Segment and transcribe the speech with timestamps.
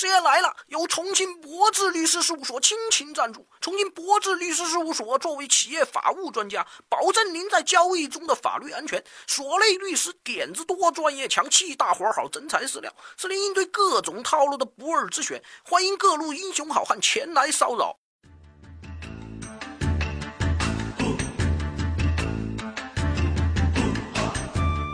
[0.00, 3.46] 师爷来了，由重庆博智律师事务所倾情赞助。
[3.60, 9.04] 重庆博智律师事务所作为企业法务专家，保证您在交易中的法律安全。
[9.26, 15.42] 所内律师点子多，专业强，气大活好，真材实料，是您应对各种套路的不二之选。
[15.62, 17.94] 欢迎各路英雄好汉前来骚扰。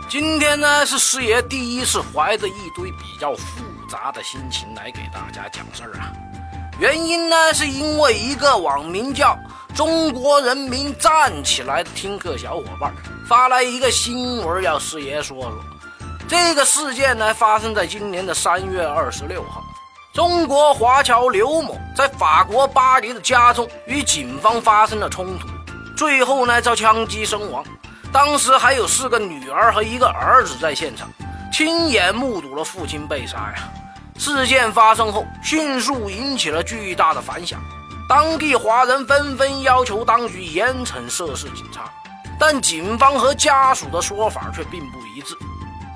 [0.09, 3.63] 今天呢，是师爷第一次怀着一堆比较复。
[3.87, 6.11] 杂的心情来给大家讲事儿啊，
[6.79, 9.37] 原因呢是因为一个网名叫
[9.73, 12.93] “中国人民站起来”的听课小伙伴
[13.27, 15.53] 发来一个新闻，要师爷说说。
[16.27, 19.63] 这个事件呢发生在今年的三月二十六号，
[20.13, 25.47] 中国华侨刘某在法国巴黎的家中与警方发生了冲突，
[25.95, 27.63] 最后呢遭枪击身亡。
[28.11, 31.09] 当时还有四个女儿和一个儿子在现场。
[31.49, 33.55] 亲眼目睹了父亲被杀呀！
[34.17, 37.59] 事件发生后，迅速引起了巨大的反响，
[38.09, 41.91] 当地华人纷纷要求当局严惩涉事警察，
[42.39, 45.35] 但警方和家属的说法却并不一致。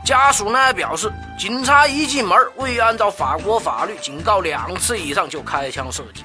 [0.06, 6.24] 家属呢表示，警察一进门未按照法国法律警告两次以上就开枪射击，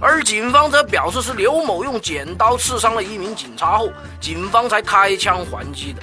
[0.00, 3.88] 而警方则表示是刘某用剪刀刺伤了一名警察后，
[4.20, 6.02] 警方才开枪还击的。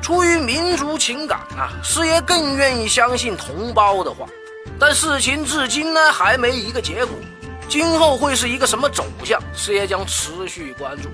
[0.00, 4.26] 出于民族情感啊，师爷更愿意相信同胞的话。
[4.78, 7.18] 但事情至今呢还没一个结果，
[7.68, 11.08] 今后会是一个什么走向，师爷将持续关注。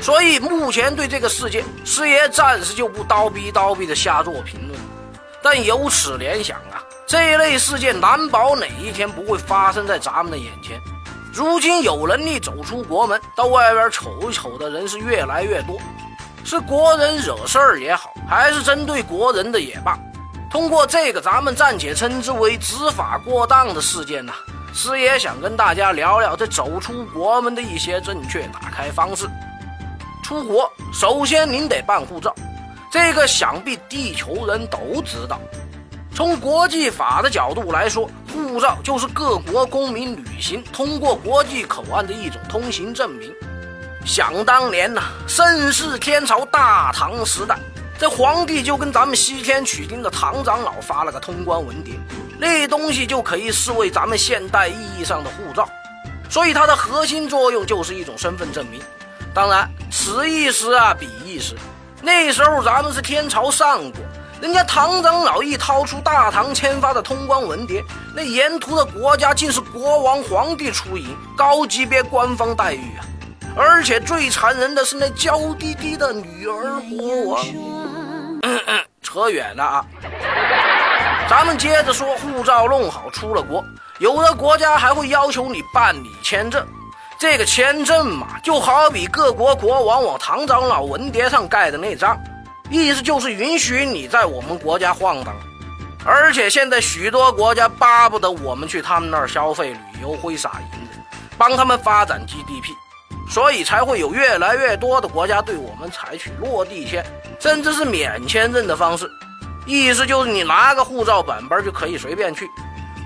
[0.00, 4.80] 所以目前对这个事件，师爷暂时就不叨逼叨逼的瞎做评论。
[5.42, 10.80] 但由此联想啊，这类事件难保哪一天不会发生在咱们的眼前。
[11.32, 15.76] 如今有能力走出国门到外边瞅一瞅的人是越来越多。
[16.44, 19.98] 是国人惹事儿也好，还是针对国人的也罢，
[20.52, 24.34] 通过这个咱们暂且称之为执法过当的事件呢，
[24.74, 29.26] 师爷想跟大家聊聊这走出国门的一些正确打开方式。
[30.22, 32.34] 出国首先您得办护照，
[32.90, 35.40] 这个想必地球人都知道。
[36.14, 43.32] 从国际法的角度来说，护照就是各国公民旅行通过国际口岸的一种通行证明。
[44.04, 47.58] 想当年呐，盛世天朝大唐时代，
[48.02, 52.00] 这皇帝就跟咱们西天取经的唐长老发了个通关文牒，
[52.36, 55.68] 那东西就可以视为咱们现代意义上的护照，
[56.28, 58.80] 所以它的核心作用就是一种身份证明。
[59.32, 61.54] 当然，此一时啊，彼一时，
[62.02, 64.00] 那时候咱们是天朝上国，
[64.40, 67.84] 人家唐长老一掏出大唐签发的通关文牒，
[68.16, 73.06] 那沿途的国家竟是国王、皇帝出迎，高级别官方待遇啊！
[73.56, 77.44] 而且最残忍的是那娇滴滴的女儿国王。
[78.42, 79.84] 嗯嗯扯远了啊，
[81.28, 83.62] 咱们接着说，护照弄好出了国，
[83.98, 86.66] 有的国家还会要求你办理签证。
[87.18, 92.18] 这个签证嘛，就好比各国国王往唐长老文牒上盖的那张，
[92.70, 95.34] 意思就是允许你在我们国家晃荡。
[96.04, 100.98] 而且现在许多国家巴不得我们去他们那儿消费、旅游、挥洒银子，
[101.36, 102.72] 帮他们发展 GDP。
[103.32, 107.02] 所以才会有越来越多的国家对我们采取落地签，
[107.40, 109.10] 甚至是免签证的方式，
[109.64, 112.46] 意思就是你拿个护照本本就可以随便去。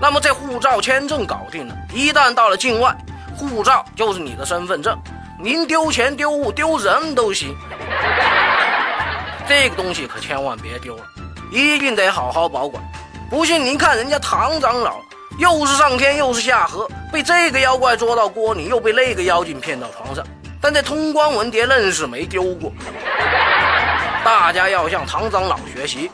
[0.01, 2.93] 那么这护照签证搞定了，一旦到了境外，
[3.37, 4.99] 护照就是你的身份证，
[5.41, 7.55] 您丢钱丢物丢人都行。
[9.47, 11.03] 这个东西可千万别丢了，
[11.53, 12.83] 一定得好好保管。
[13.29, 14.99] 不信您看人家唐长老。
[15.39, 20.25] 又是上天又是下河，被这个妖怪捉到锅里，又被那个妖精骗到床上，
[20.61, 22.71] 但这通关文牒愣是没丢过。
[24.23, 26.11] 大家要向唐长老学习。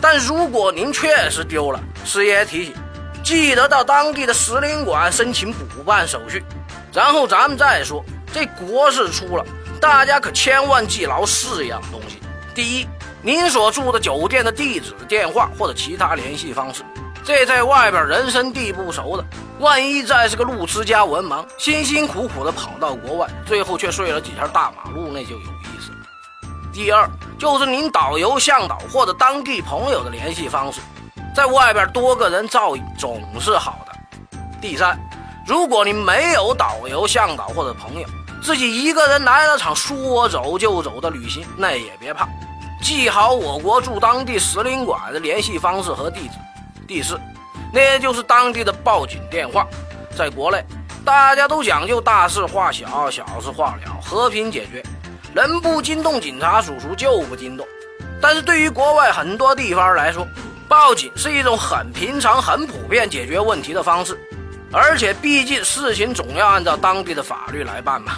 [0.00, 2.74] 但如果您确实丢了，师爷提醒，
[3.22, 6.42] 记得到当地的使领馆申请补办手续。
[6.92, 8.02] 然后咱们再说，
[8.32, 9.44] 这国事出了，
[9.78, 12.18] 大家可千万记牢四样东西：
[12.54, 12.86] 第一，
[13.20, 16.82] 您所住的酒店的地址、电话或者其他联系方式。
[17.22, 19.24] 这在外边人生地不熟的，
[19.60, 25.98] 万一再是个路痴加文盲，辛辛苦苦的跑到国外，最后却睡了几条大马路，那就有意思了。
[26.72, 27.06] 第二，
[27.38, 30.80] 就是您导游、向导或者当地朋友的联系方式，
[31.36, 34.38] 在外边多个人照应总是好的。
[34.62, 34.98] 第三，
[35.46, 38.08] 如果你没有导游、向导或者朋友，
[38.42, 42.26] 自己一个人来了场说走就走的旅行，那也别怕，
[42.82, 46.34] 记好我国驻当地使领馆的联系方式和地址。
[46.88, 47.20] 第四，
[47.72, 49.66] 那就是当地的报警电话。
[50.16, 50.62] 在国内，
[51.04, 54.82] 大家都讲究大事化小，小事化了，和平解决，
[55.34, 57.66] 人不惊动警察叔叔就不惊动。
[58.20, 60.26] 但是对于国外很多地方来说，
[60.68, 64.18] 报警是一种很平常、很普遍解决问题的方式，
[64.72, 68.16] 而且毕竟事情总要按照当地的法律来办嘛，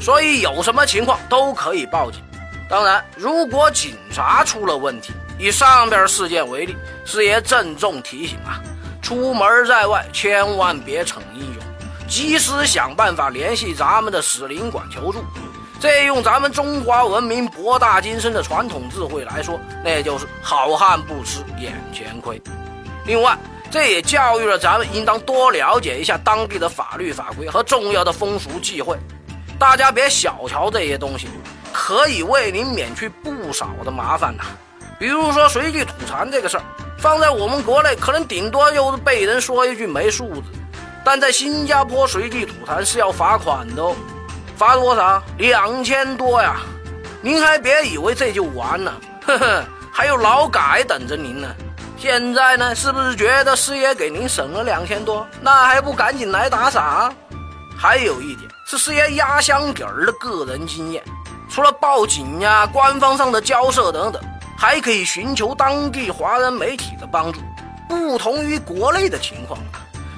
[0.00, 2.22] 所以有什么情况都可以报警。
[2.68, 8.62] 当然，如果警察出了问题，以上边事件为例，师爷郑重提醒啊，
[9.10, 11.60] 出门在外千万别逞英雄，
[12.08, 15.18] 及时想办法联系咱们的使领馆求助。
[15.80, 22.40] 这用咱们中华文明博大精深的传统智慧来说，那就是好汉不吃眼前亏。
[23.04, 23.36] 另外，
[23.68, 28.96] 这也教育了咱们应当多了解一下当地的法律法规和重要的风俗忌讳。
[29.58, 31.26] 大家别小瞧这些东西，
[31.72, 34.44] 可以为您免去不少的麻烦呐。
[35.00, 36.62] 比如说随地吐痰这个事儿，
[36.98, 40.42] 放在我们国内可能顶多就是被人说一句没素质，
[41.02, 43.96] 但在新加坡随地吐痰是要罚款的哦。
[44.58, 45.22] 罚多少？
[45.38, 46.60] 两千多呀！
[47.22, 48.92] 您还别以为这就完了，
[49.26, 51.48] 呵呵，还有劳改等着您呢。
[51.96, 55.26] 现在呢，是不是觉得师爷给您省了两千多？
[55.40, 57.10] 那还不赶紧来打赏？
[57.74, 61.02] 还有一点是师爷压箱底儿的个人经验，
[61.48, 64.22] 除了报警呀、官方上的交涉等等，
[64.60, 67.40] 还可以寻求当地华人媒体的帮助。
[67.88, 69.58] 不同于国内的情况，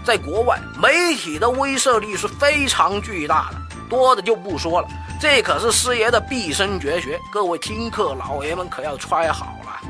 [0.05, 3.59] 在国外媒体的威慑力是非常巨大的。
[3.89, 4.89] 多的就不说了，
[5.21, 9.81] 这可是师爷的毕生绝学，各位听课老爷们可要揣好了。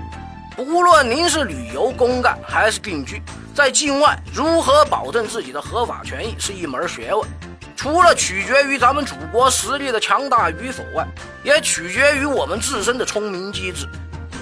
[0.54, 3.22] 不论您是旅游公干还是定居，
[3.54, 7.26] 在境外如何保证自己的合法权益是一门学问，
[7.74, 11.08] 除了取决于咱们祖国实力的强大与否外，
[11.42, 13.88] 也取决于我们自身的聪明机智。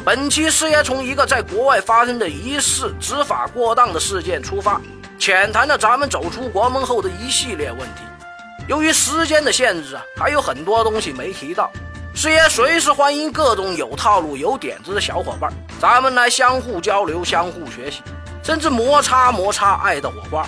[0.02, 4.80] 本期师爷从一个在国外发生的疑似执法过当的事件出发，
[5.18, 8.02] 浅谈了咱们走出国门后的一系列问题。
[8.66, 11.70] 由于时间的限制啊，还有很多东西没提到。
[12.14, 18.02] 师爷随时欢迎各种有套路、有点子的小伙伴，咱们来相互交流、相互学习，
[18.42, 20.46] 甚至摩擦摩擦爱的火花。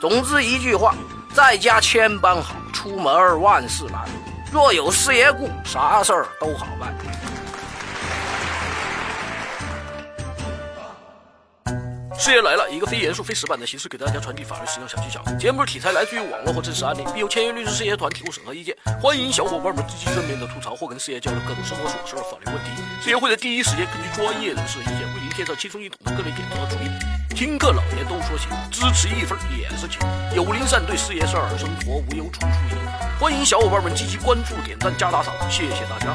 [0.00, 0.94] 总之一句话，
[1.32, 4.04] 在家千般好，出门万事难。
[4.52, 6.92] 若有师爷顾，啥事儿都好办。
[12.20, 15.24] 师爷来了，一个非严肃、非死板的形式给大家传递法律实用小技巧。
[15.38, 18.76] 节目的题材来自于网络或真实案例，并由签约律师事业团提供审核意见。
[19.00, 22.72] 欢迎小伙伴们积极正面的吐槽或跟师爷交流各种生活琐事的法律问题。
[23.02, 27.34] 师爷会在第一时间根据专业人士的意见，为您添上轻松易懂的各类点子和主意。
[27.34, 29.98] 听课老爷都说行，支持一分也是情。
[30.36, 32.76] 有灵善对事业事儿，生活无忧处处赢。
[33.18, 36.14] 欢迎小伙伴们积极关注、点赞、加打赏，谢谢大家。